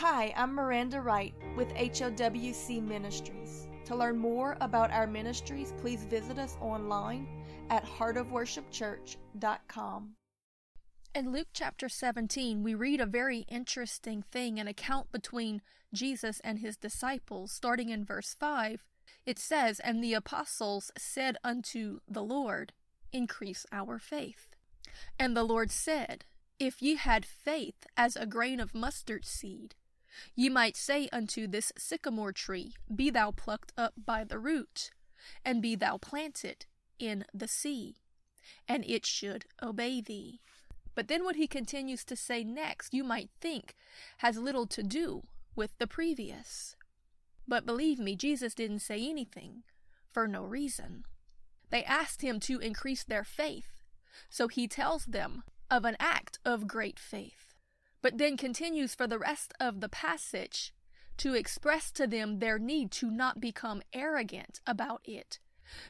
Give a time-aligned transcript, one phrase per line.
[0.00, 3.66] Hi, I'm Miranda Wright with HOWC Ministries.
[3.86, 7.26] To learn more about our ministries, please visit us online
[7.70, 10.10] at heartofworshipchurch.com.
[11.14, 15.62] In Luke chapter 17, we read a very interesting thing, an account between
[15.94, 17.50] Jesus and his disciples.
[17.50, 18.84] Starting in verse 5,
[19.24, 22.74] it says, And the apostles said unto the Lord,
[23.12, 24.50] Increase our faith.
[25.18, 26.26] And the Lord said,
[26.58, 29.74] If ye had faith as a grain of mustard seed,
[30.34, 34.90] ye might say unto this sycamore tree, Be thou plucked up by the root,
[35.44, 36.66] and be thou planted
[36.98, 37.96] in the sea,
[38.68, 40.40] and it should obey thee.
[40.94, 43.74] But then what he continues to say next, you might think,
[44.18, 46.74] has little to do with the previous.
[47.46, 49.62] But believe me, Jesus didn't say anything
[50.10, 51.04] for no reason.
[51.70, 53.82] They asked him to increase their faith,
[54.30, 57.45] so he tells them of an act of great faith,
[58.06, 60.72] but then continues for the rest of the passage
[61.16, 65.40] to express to them their need to not become arrogant about it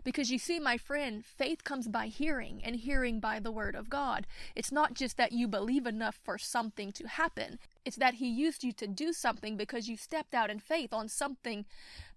[0.03, 3.91] because you see, my friend, faith comes by hearing, and hearing by the word of
[3.91, 4.27] God.
[4.55, 8.65] It's not just that you believe enough for something to happen, it's that He used
[8.65, 11.67] you to do something because you stepped out in faith on something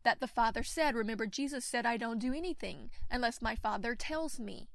[0.03, 0.95] that the Father said.
[0.95, 4.69] Remember, Jesus said, I don't do anything unless my Father tells me.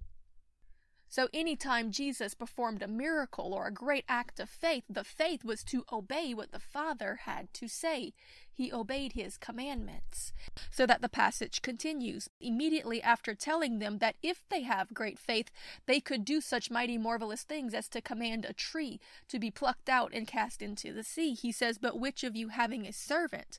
[1.14, 5.62] So, anytime Jesus performed a miracle or a great act of faith, the faith was
[5.62, 8.14] to obey what the Father had to say.
[8.56, 10.32] He obeyed his commandments.
[10.70, 15.50] So that the passage continues immediately after telling them that if they have great faith,
[15.86, 19.88] they could do such mighty marvelous things as to command a tree to be plucked
[19.88, 21.34] out and cast into the sea.
[21.34, 23.58] He says, But which of you having a servant,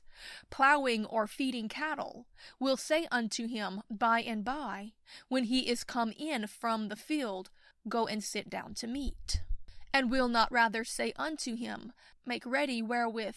[0.50, 2.26] plowing or feeding cattle,
[2.58, 4.92] will say unto him by and by,
[5.28, 7.50] when he is come in from the field,
[7.88, 9.42] Go and sit down to meat?
[9.92, 11.92] And will not rather say unto him,
[12.24, 13.36] Make ready wherewith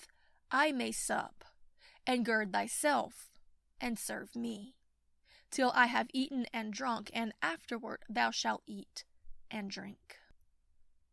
[0.52, 1.46] I may sup,
[2.06, 3.34] and gird thyself,
[3.80, 4.76] and serve me,
[5.52, 9.04] till I have eaten and drunk, and afterward thou shalt eat
[9.52, 10.20] and drink.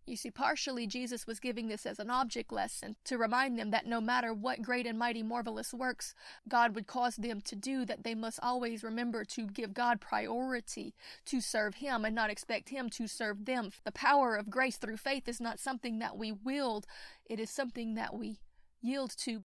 [0.06, 3.86] You see, partially Jesus was giving this as an object lesson to remind them that
[3.86, 6.14] no matter what great and mighty marvelous works
[6.48, 10.94] God would cause them to do, that they must always remember to give God priority
[11.24, 13.70] to serve Him and not expect Him to serve them.
[13.84, 16.86] The power of grace through faith is not something that we wield,
[17.28, 18.38] it is something that we
[18.80, 19.42] yield to.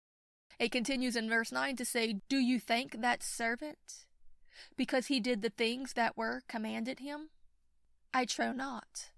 [0.59, 4.05] It continues in verse 9 to say, Do you thank that servant
[4.77, 7.29] because he did the things that were commanded him?
[8.13, 9.09] I trow not.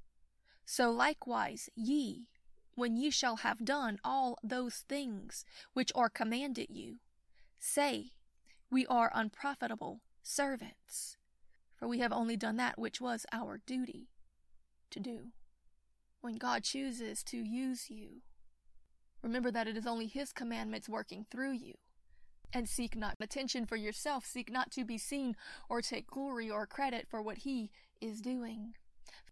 [0.66, 2.28] So likewise ye,
[2.76, 6.98] when ye shall have done all those things which are commanded you,
[7.60, 8.12] say,
[8.70, 11.18] We are unprofitable servants,
[11.76, 14.10] for we have only done that which was our duty
[14.92, 15.28] to do.
[16.22, 18.22] When God chooses to use you,
[19.22, 21.74] remember that it is only His commandments working through you.
[22.54, 25.36] And seek not attention for yourself, seek not to be seen
[25.70, 28.74] or take glory or credit for what He is doing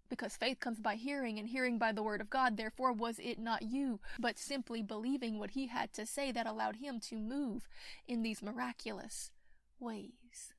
[0.10, 2.58] because faith comes by hearing, and hearing by the word of God.
[2.58, 6.78] Therefore, was it not you, but simply believing what he had to say that allowed
[6.78, 7.68] him to move
[8.08, 9.32] in these miraculous
[9.80, 10.54] ways?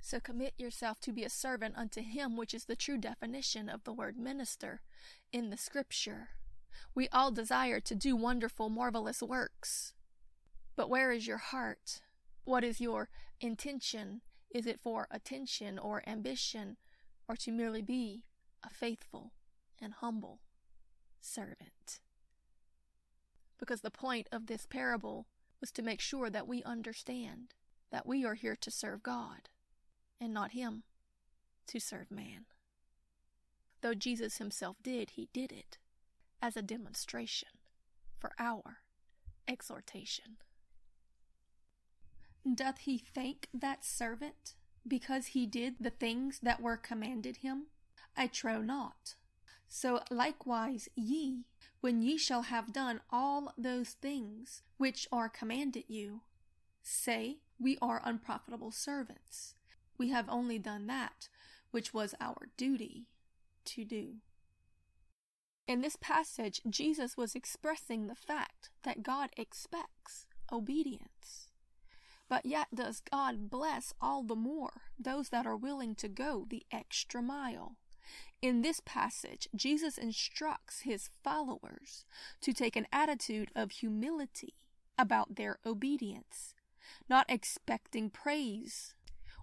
[0.00, 3.84] So commit yourself to be a servant unto him, which is the true definition of
[3.84, 4.80] the word minister
[5.32, 6.30] in the scripture.
[6.94, 9.94] We all desire to do wonderful, marvelous works.
[10.76, 12.00] But where is your heart?
[12.44, 13.08] What is your
[13.40, 14.22] intention?
[14.50, 16.76] Is it for attention or ambition?
[17.28, 18.24] or to merely be
[18.64, 19.32] a faithful
[19.80, 20.40] and humble
[21.20, 22.00] servant.
[23.58, 25.26] Because the point of this parable
[25.60, 27.54] was to make sure that we understand
[27.90, 29.48] that we are here to serve God
[30.20, 30.84] and not Him
[31.66, 32.46] to serve man.
[33.82, 35.78] Though Jesus Himself did, He did it
[36.40, 37.48] as a demonstration
[38.18, 38.78] for our
[39.46, 40.36] exhortation.
[42.54, 44.54] Doth He thank that servant
[44.86, 47.66] because he did the things that were commanded him?
[48.16, 49.14] I trow not.
[49.68, 51.44] So likewise ye,
[51.80, 56.22] when ye shall have done all those things which are commanded you,
[56.82, 59.54] say, We are unprofitable servants.
[59.98, 61.28] We have only done that
[61.70, 63.08] which was our duty
[63.66, 64.14] to do.
[65.68, 71.50] In this passage, Jesus was expressing the fact that God expects obedience.
[72.26, 76.64] But yet does God bless all the more those that are willing to go the
[76.72, 77.76] extra mile.
[78.40, 82.06] In this passage, Jesus instructs his followers
[82.40, 84.54] to take an attitude of humility
[84.98, 86.54] about their obedience,
[87.10, 88.94] not expecting praise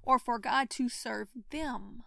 [0.02, 2.04] or for God to serve them,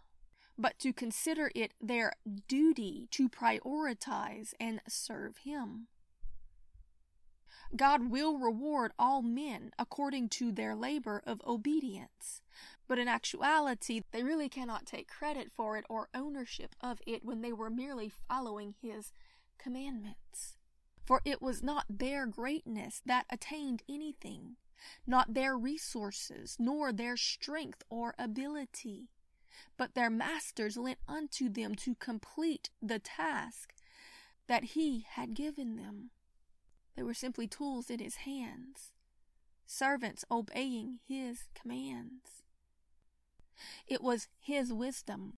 [0.58, 2.12] but to consider it their
[2.48, 5.86] duty to prioritize and serve Him.
[7.76, 12.40] God will reward all men according to their labor of obedience.
[12.88, 17.42] But in actuality, they really cannot take credit for it or ownership of it when
[17.42, 19.12] they were merely following His
[19.58, 20.56] commandments.
[21.04, 24.56] For it was not their greatness that attained anything,
[25.06, 29.08] not their resources, nor their strength or ability,
[29.76, 33.74] but their masters lent unto them to complete the task
[34.46, 36.10] that He had given them.
[36.96, 38.90] They were simply tools in his hands,
[39.66, 42.42] servants obeying his commands.
[43.86, 45.34] It was his wisdom,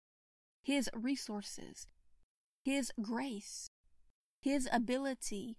[0.63, 1.89] his resources,
[2.65, 3.71] his grace,
[4.41, 5.57] his ability,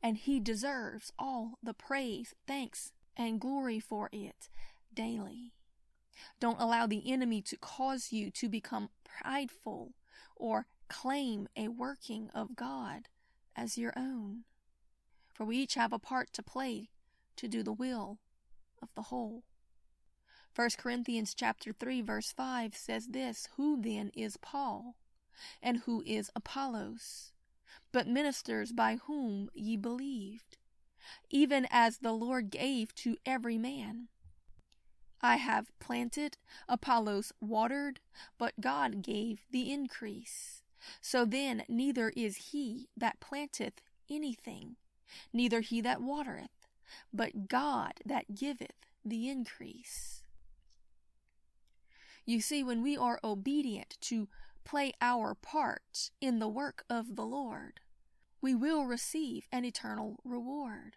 [0.00, 4.48] and he deserves all the praise, thanks, and glory for it
[4.94, 5.52] daily.
[6.40, 9.94] Don't allow the enemy to cause you to become prideful
[10.36, 13.08] or claim a working of God
[13.56, 14.44] as your own
[15.34, 16.90] for we each have a part to play
[17.36, 18.18] to do the will
[18.80, 19.42] of the whole.
[20.54, 24.94] 1 Corinthians chapter 3 verse 5 says this, Who then is Paul?
[25.60, 27.32] And who is Apollos?
[27.90, 30.56] But ministers by whom ye believed,
[31.28, 34.08] even as the Lord gave to every man.
[35.24, 36.36] I have planted,
[36.68, 37.98] Apollos watered,
[38.36, 40.62] but God gave the increase.
[41.00, 43.80] So then neither is he that planteth
[44.10, 44.76] anything,
[45.32, 46.68] neither he that watereth,
[47.10, 50.22] but God that giveth the increase.
[52.26, 54.28] You see, when we are obedient to
[54.62, 57.80] play our part in the work of the Lord,
[58.42, 60.96] we will receive an eternal reward.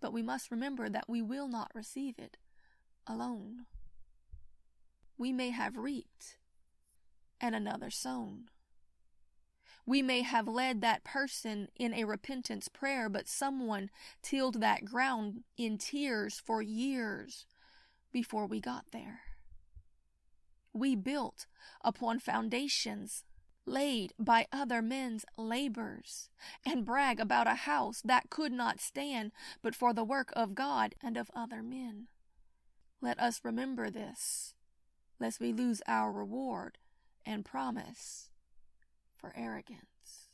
[0.00, 2.36] But we must remember that we will not receive it
[3.10, 3.66] alone.
[5.18, 6.38] We may have reaped
[7.40, 8.44] and another sown.
[9.86, 13.90] We may have led that person in a repentance prayer, but someone
[14.22, 17.46] tilled that ground in tears for years
[18.12, 19.20] before we got there.
[20.72, 21.46] We built
[21.82, 23.24] upon foundations
[23.66, 26.28] laid by other men's labors,
[26.64, 30.94] and brag about a house that could not stand but for the work of God
[31.02, 32.08] and of other men.
[33.02, 34.54] Let us remember this,
[35.18, 36.78] lest we lose our reward
[37.24, 38.28] and promise
[39.16, 40.28] for arrogance.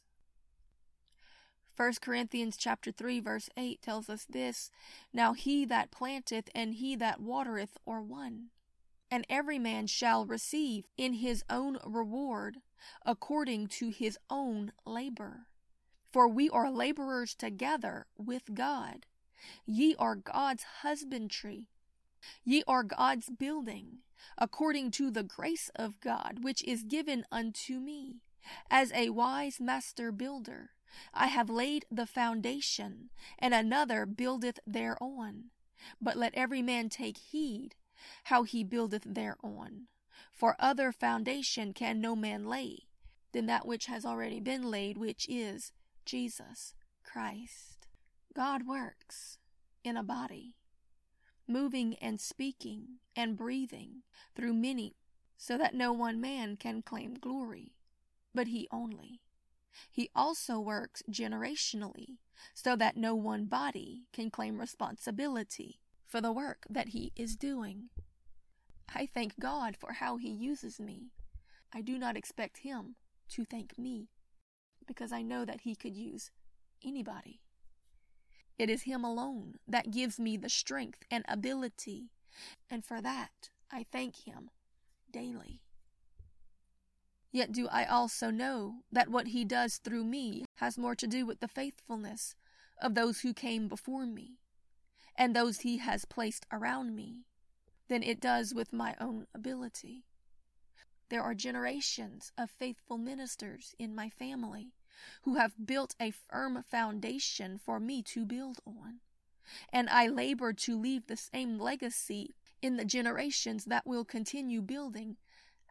[1.76, 4.70] 1 Corinthians chapter 3 verse 8 tells us this,
[5.12, 8.46] Now he that planteth and he that watereth are one,
[9.10, 12.58] and every man shall receive in his own reward
[13.04, 15.46] according to his own labor.
[16.12, 19.06] For we are laborers together with God.
[19.66, 21.68] Ye are God's husbandry.
[22.44, 23.98] Ye are God's building,
[24.38, 28.22] according to the grace of God which is given unto me.
[28.70, 30.70] As a wise master builder,
[31.12, 35.50] I have laid the foundation, and another buildeth thereon.
[36.00, 37.74] But let every man take heed
[38.24, 39.88] how he buildeth thereon.
[40.32, 42.88] For other foundation can no man lay
[43.32, 45.72] than that which has already been laid, which is
[46.04, 46.74] Jesus
[47.04, 47.86] Christ.
[48.34, 49.38] God works
[49.82, 50.54] in a body,
[51.48, 54.02] moving and speaking and breathing
[54.34, 54.96] through many,
[55.36, 57.72] so that no one man can claim glory
[58.36, 59.22] but he only.
[59.90, 62.18] He also works generationally,
[62.54, 67.88] so that no one body can claim responsibility for the work that he is doing.
[68.94, 71.10] I thank God for how he uses me.
[71.74, 72.96] I do not expect him
[73.30, 74.10] to thank me,
[74.86, 76.30] because I know that he could use
[76.84, 77.40] anybody.
[78.58, 82.10] It is him alone that gives me the strength and ability,
[82.70, 84.50] and for that I thank him
[85.10, 85.60] daily.
[87.32, 91.26] Yet do I also know that what he does through me has more to do
[91.26, 92.34] with the faithfulness
[92.80, 94.38] of those who came before me
[95.16, 97.24] and those he has placed around me
[97.88, 100.04] than it does with my own ability.
[101.08, 104.72] There are generations of faithful ministers in my family
[105.22, 109.00] who have built a firm foundation for me to build on,
[109.72, 115.16] and I labor to leave the same legacy in the generations that will continue building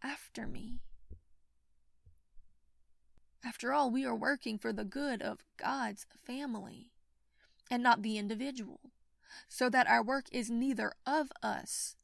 [0.01, 0.79] after me.
[3.43, 6.91] After all, we are working for the good of God's family
[7.69, 8.79] and not the individual,
[9.47, 11.95] so that our work is neither of us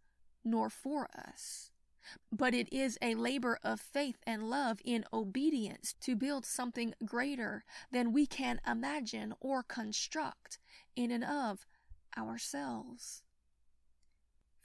[0.43, 1.70] nor for us,
[2.31, 7.63] but it is a labor of faith and love in obedience to build something greater
[7.91, 10.59] than we can imagine or construct
[10.95, 11.65] in and of
[12.17, 13.23] ourselves.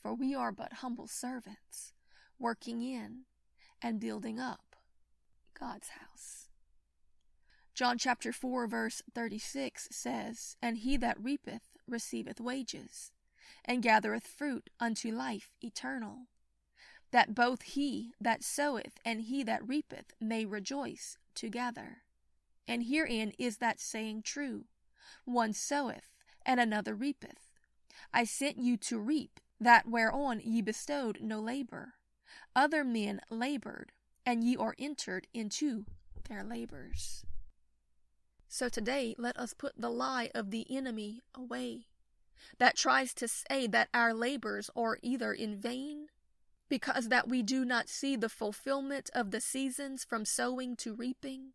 [0.00, 1.92] For we are but humble servants,
[2.38, 3.22] working in
[3.82, 4.76] and building up
[5.58, 6.48] God's house.
[7.74, 13.12] John chapter 4, verse 36 says, And he that reapeth receiveth wages,
[13.64, 16.28] and gathereth fruit unto life eternal,
[17.16, 22.02] that both he that soweth and he that reapeth may rejoice together.
[22.68, 24.66] And herein is that saying true
[25.24, 26.10] One soweth,
[26.44, 27.54] and another reapeth.
[28.12, 31.94] I sent you to reap that whereon ye bestowed no labor.
[32.54, 33.92] Other men labored,
[34.26, 35.86] and ye are entered into
[36.28, 37.24] their labors.
[38.46, 41.86] So today, let us put the lie of the enemy away
[42.58, 46.08] that tries to say that our labors are either in vain
[46.68, 51.52] because that we do not see the fulfillment of the seasons from sowing to reaping,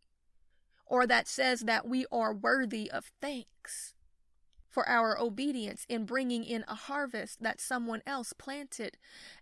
[0.85, 3.93] or that says that we are worthy of thanks
[4.69, 8.97] for our obedience in bringing in a harvest that someone else planted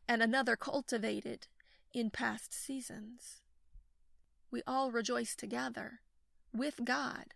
[0.08, 1.48] and another cultivated
[1.94, 3.42] in past seasons.
[4.52, 6.00] We all rejoice together
[6.52, 7.36] with God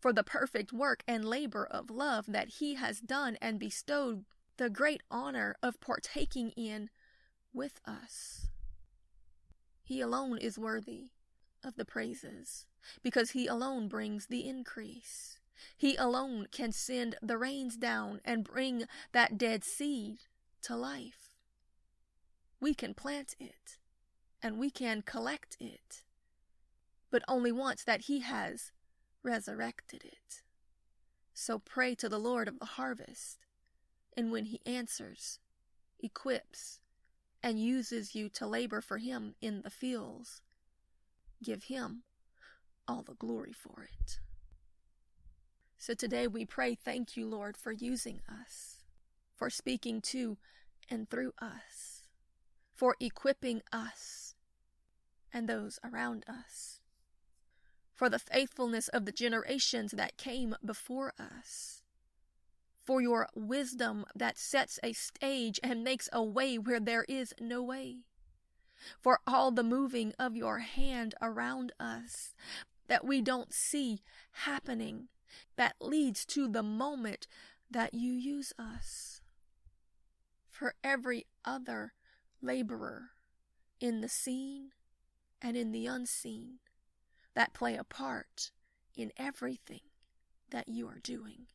[0.00, 4.24] for the perfect work and labor of love that He has done and bestowed
[4.56, 6.90] the great honor of partaking in
[7.58, 8.46] with us.
[9.82, 11.10] He alone is worthy
[11.62, 12.64] of the praises
[13.02, 15.38] because He alone brings the increase.
[15.76, 20.20] He alone can send the rains down and bring that dead seed
[20.62, 21.36] to life.
[22.60, 23.78] We can plant it
[24.42, 26.04] and we can collect it,
[27.10, 28.72] but only once that He has
[29.22, 30.42] resurrected it.
[31.34, 33.38] So pray to the Lord of the harvest,
[34.16, 35.38] and when he answers,
[36.00, 36.80] equips,
[37.42, 40.42] and uses you to labor for him in the fields,
[41.42, 42.02] give him
[42.86, 44.18] all the glory for it.
[45.76, 48.78] So today we pray, thank you, Lord, for using us,
[49.36, 50.38] for speaking to
[50.90, 52.02] and through us,
[52.74, 54.34] for equipping us
[55.32, 56.80] and those around us
[57.98, 61.82] for the faithfulness of the generations that came before us,
[62.88, 67.62] for your wisdom that sets a stage and makes a way where there is no
[67.62, 67.98] way,
[68.98, 72.34] for all the moving of your hand around us
[72.86, 74.00] that we don't see
[74.32, 75.08] happening
[75.56, 77.26] that leads to the moment
[77.70, 79.20] that you use us.
[80.50, 81.92] For every other
[82.40, 83.10] laborer
[83.80, 84.70] in the seen
[85.42, 86.60] and in the unseen
[87.34, 88.50] that play a part
[88.96, 89.82] in everything
[90.48, 91.48] that you are doing.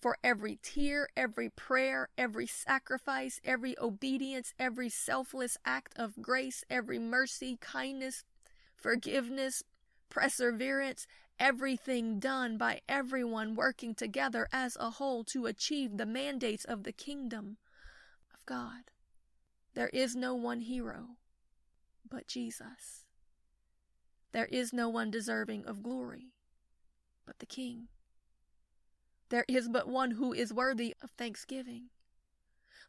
[0.00, 7.00] For every tear, every prayer, every sacrifice, every obedience, every selfless act of grace, every
[7.00, 8.24] mercy, kindness,
[8.76, 9.64] forgiveness,
[10.08, 11.06] perseverance,
[11.40, 16.92] everything done by everyone working together as a whole to achieve the mandates of the
[16.92, 17.56] kingdom
[18.32, 18.92] of God.
[19.74, 21.16] There is no one hero
[22.08, 23.04] but Jesus.
[24.32, 26.32] There is no one deserving of glory
[27.26, 27.88] but the King.
[29.30, 31.90] There is but one who is worthy of thanksgiving.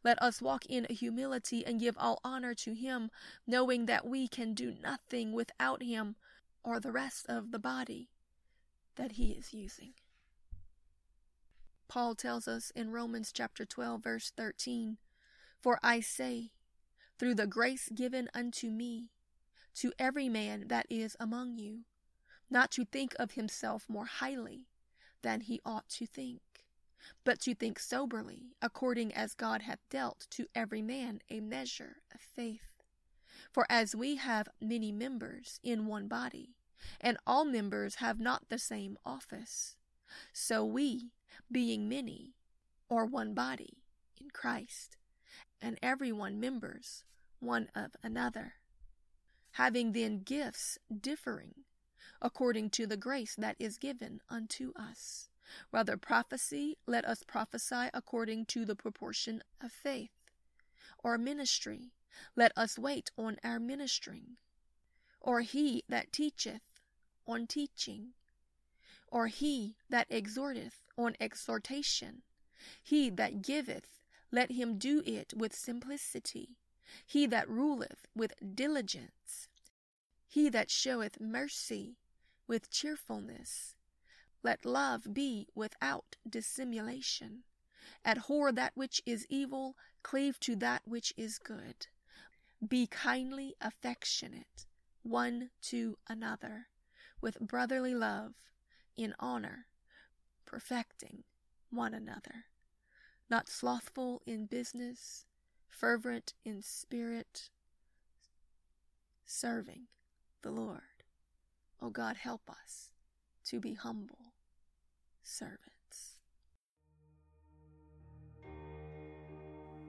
[0.04, 3.12] Let us walk in humility and give all honor to him,
[3.46, 6.16] knowing that we can do nothing without him
[6.64, 8.10] or the rest of the body
[8.96, 9.94] that he is using.
[11.90, 14.98] Paul tells us in Romans chapter 12 verse 13,
[15.60, 16.52] For I say,
[17.18, 19.10] through the grace given unto me,
[19.76, 21.80] to every man that is among you,
[22.50, 24.69] not to think of himself more highly
[25.22, 26.42] than he ought to think,
[27.24, 32.22] but to think soberly, according as God hath dealt to every man a measure of
[32.22, 32.84] faith.
[33.52, 36.56] For as we have many members in one body,
[37.02, 39.76] and all members have not the same office,
[40.34, 41.12] so we,
[41.52, 42.36] being many,
[42.90, 43.84] are one body
[44.20, 44.98] in Christ,
[45.62, 47.04] and every one members
[47.40, 48.54] one of another
[49.54, 51.54] having then gifts differing
[52.22, 55.30] according to the grace that is given unto us.
[55.72, 60.12] Rather, prophecy, let us prophesy according to the proportion of faith.
[61.04, 61.92] Or ministry,
[62.36, 64.38] let us wait on our ministering.
[65.22, 66.80] Or he that teacheth,
[67.26, 68.10] on teaching.
[69.08, 72.22] Or he that exhorteth, on exhortation.
[72.84, 74.00] He that giveth,
[74.32, 76.58] let him do it with simplicity.
[77.06, 79.48] He that ruleth with diligence,
[80.28, 81.98] he that showeth mercy
[82.50, 83.76] with cheerfulness.
[84.42, 87.44] Let love be without dissimulation.
[88.04, 91.88] Abhor that which is evil, cleave to that which is good.
[92.68, 94.66] Be kindly affectionate
[95.04, 96.68] one to another,
[97.22, 98.34] with brotherly love,
[98.98, 99.68] in honor,
[100.46, 101.24] perfecting
[101.70, 102.46] one another.
[103.30, 105.26] Not slothful in business,
[105.68, 107.50] fervent in spirit,
[109.26, 109.84] serving
[110.42, 110.99] the Lord.
[111.82, 112.92] Oh God, help us
[113.46, 114.34] to be humble
[115.24, 116.20] servants.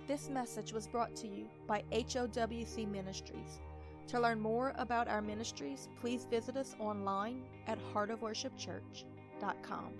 [0.06, 3.60] This message was brought to you by HOWC Ministries.
[4.08, 9.92] To learn more about our ministries, please visit us online at heartofworshipchurch.com.